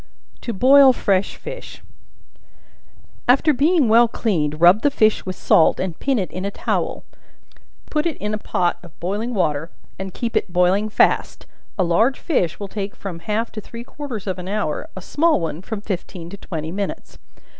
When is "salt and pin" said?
5.35-6.17